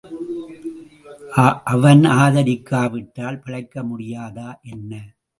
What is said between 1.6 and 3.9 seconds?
அவன் ஆதரிக்காவிட்டால் பிழைக்க